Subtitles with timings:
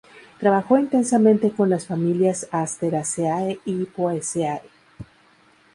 [0.39, 4.63] Trabajó intensamente con las familias Asteraceae, y Poaceae.